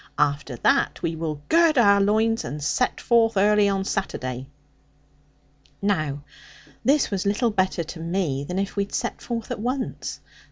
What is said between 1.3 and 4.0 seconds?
gird our loins, and set forth early on